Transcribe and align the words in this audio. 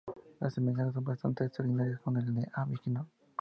Las 0.39 0.55
semejanzas 0.55 0.95
son 0.95 1.03
bastante 1.03 1.45
extraordinarias 1.45 1.99
con 2.01 2.17
el 2.17 2.33
de 2.33 2.49
Avignon. 2.55 3.07